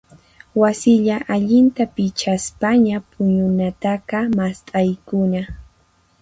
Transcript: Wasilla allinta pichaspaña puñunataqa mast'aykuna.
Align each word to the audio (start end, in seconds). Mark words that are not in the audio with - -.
Wasilla 0.61 1.17
allinta 1.33 1.83
pichaspaña 1.95 2.95
puñunataqa 3.11 4.19
mast'aykuna. 4.37 5.41